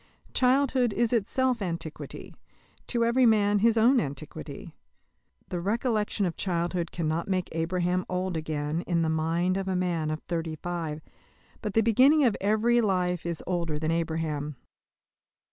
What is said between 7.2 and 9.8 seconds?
make Abraham old again in the mind of a